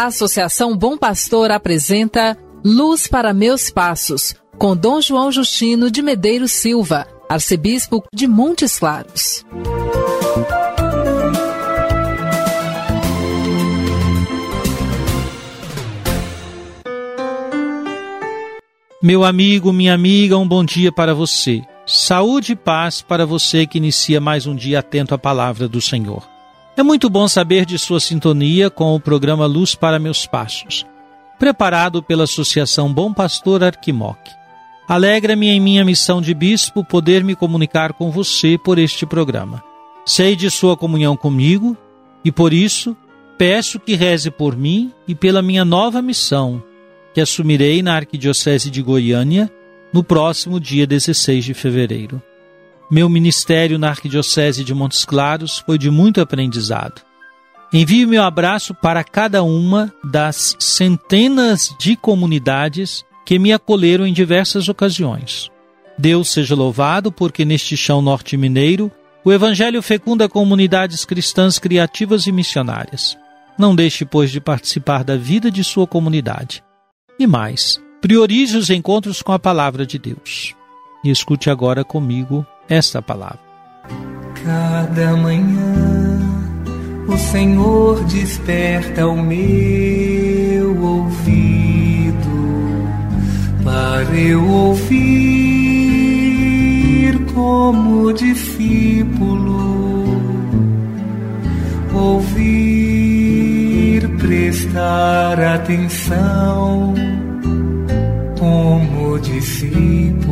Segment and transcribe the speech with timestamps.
[0.00, 6.52] A Associação Bom Pastor apresenta Luz para Meus Passos, com Dom João Justino de Medeiros
[6.52, 9.44] Silva, arcebispo de Montes Claros.
[19.02, 21.60] Meu amigo, minha amiga, um bom dia para você.
[21.86, 26.39] Saúde e paz para você que inicia mais um dia atento à palavra do Senhor.
[26.80, 30.86] É muito bom saber de sua sintonia com o programa Luz para Meus Passos,
[31.38, 34.16] preparado pela Associação Bom Pastor Arquimoc.
[34.88, 39.62] Alegra-me em minha missão de bispo poder me comunicar com você por este programa.
[40.06, 41.76] Sei de sua comunhão comigo
[42.24, 42.96] e por isso
[43.36, 46.62] peço que reze por mim e pela minha nova missão
[47.12, 49.52] que assumirei na Arquidiocese de Goiânia
[49.92, 52.22] no próximo dia 16 de fevereiro.
[52.90, 57.00] Meu ministério na Arquidiocese de Montes Claros foi de muito aprendizado.
[57.72, 64.68] Envio meu abraço para cada uma das centenas de comunidades que me acolheram em diversas
[64.68, 65.48] ocasiões.
[65.96, 68.90] Deus seja louvado porque neste chão norte-mineiro
[69.24, 73.16] o Evangelho fecunda comunidades cristãs criativas e missionárias.
[73.56, 76.64] Não deixe, pois, de participar da vida de sua comunidade.
[77.20, 80.56] E mais, priorize os encontros com a palavra de Deus.
[81.04, 83.40] E escute agora comigo esta palavra.
[84.44, 86.18] Cada manhã
[87.08, 92.20] o Senhor desperta o meu ouvido
[93.64, 95.50] para eu ouvir
[97.34, 99.68] como discípulo,
[101.92, 103.28] ouvir,
[104.18, 106.94] prestar atenção
[108.38, 110.29] como discípulo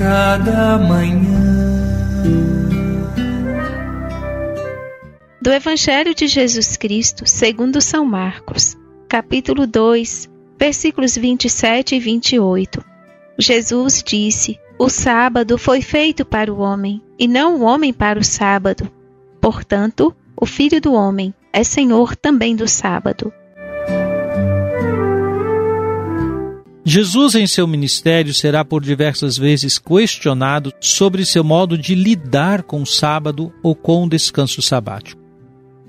[0.00, 1.28] cada manhã.
[5.42, 12.82] Do Evangelho de Jesus Cristo, segundo São Marcos, capítulo 2, versículos 27 e 28.
[13.38, 18.24] Jesus disse: O sábado foi feito para o homem, e não o homem para o
[18.24, 18.90] sábado.
[19.38, 23.30] Portanto, o Filho do homem é Senhor também do sábado.
[26.92, 32.82] Jesus, em seu ministério, será por diversas vezes questionado sobre seu modo de lidar com
[32.82, 35.22] o sábado ou com o descanso sabático.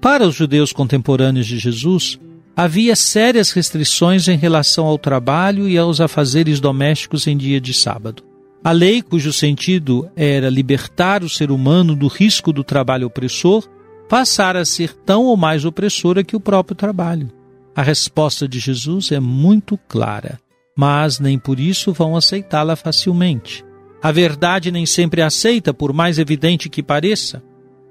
[0.00, 2.16] Para os judeus contemporâneos de Jesus,
[2.54, 8.22] havia sérias restrições em relação ao trabalho e aos afazeres domésticos em dia de sábado.
[8.62, 13.68] A lei, cujo sentido era libertar o ser humano do risco do trabalho opressor,
[14.08, 17.32] passara a ser tão ou mais opressora que o próprio trabalho.
[17.74, 20.38] A resposta de Jesus é muito clara
[20.76, 23.64] mas nem por isso vão aceitá-la facilmente.
[24.02, 27.42] A verdade nem sempre é aceita, por mais evidente que pareça.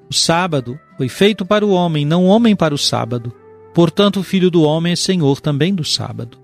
[0.10, 3.34] O sábado foi feito para o homem, não o homem para o sábado.
[3.74, 6.38] Portanto, o filho do homem é senhor também do sábado.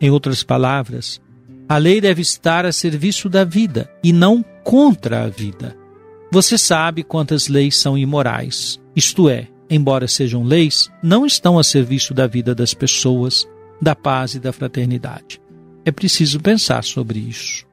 [0.00, 1.20] Em outras palavras,
[1.68, 5.76] a lei deve estar a serviço da vida e não contra a vida.
[6.32, 12.14] Você sabe quantas leis são imorais, isto é, embora sejam leis, não estão a serviço
[12.14, 13.48] da vida das pessoas,
[13.82, 15.40] da paz e da fraternidade.
[15.90, 17.66] É preciso pensar sobre isso.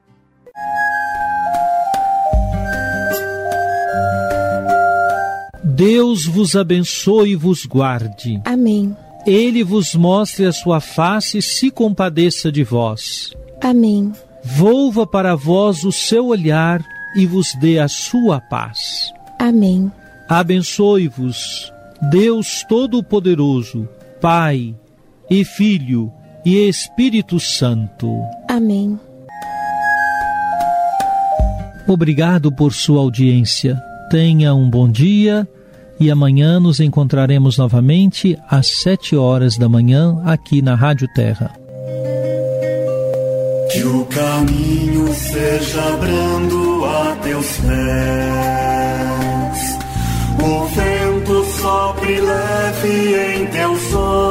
[5.62, 8.42] Deus vos abençoe e vos guarde.
[8.44, 8.96] Amém.
[9.24, 13.32] Ele vos mostre a sua face e se compadeça de vós.
[13.60, 14.12] Amém.
[14.42, 16.84] Volva para vós o seu olhar
[17.14, 19.12] e vos dê a sua paz.
[19.38, 19.92] Amém.
[20.28, 21.72] Abençoe-vos,
[22.10, 23.88] Deus Todo-Poderoso,
[24.20, 24.74] Pai
[25.30, 26.12] e Filho
[26.44, 28.10] e Espírito Santo.
[28.48, 28.98] Amém.
[31.86, 33.80] Obrigado por sua audiência.
[34.10, 35.48] Tenha um bom dia
[36.00, 41.50] e amanhã nos encontraremos novamente às sete horas da manhã aqui na Rádio Terra.
[43.72, 47.68] Que o caminho seja brando a teus pés,
[50.42, 54.27] o vento sopre leve em teus ombros,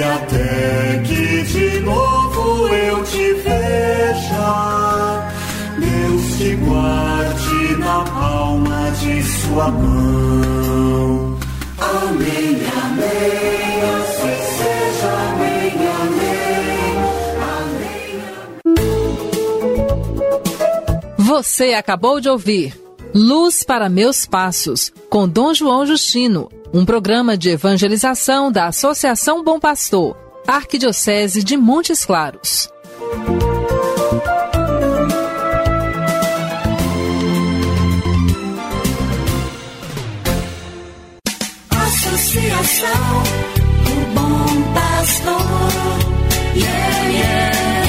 [0.00, 5.28] e até que de novo eu te veja.
[5.78, 11.38] Deus te guarde na palma de sua mão.
[11.78, 15.72] Amém, amém, assim seja, amém,
[16.02, 16.96] amém,
[18.64, 18.86] amém.
[21.18, 22.74] Você acabou de ouvir
[23.14, 29.58] Luz para Meus Passos, com Dom João Justino um programa de evangelização da Associação Bom
[29.58, 32.68] Pastor, Arquidiocese de Montes Claros.
[41.70, 43.22] Associação
[43.84, 45.42] do Bom Pastor,
[46.54, 47.79] yeah, yeah.